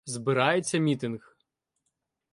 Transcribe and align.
збирається 0.05 0.77
мітинг. 0.79 1.35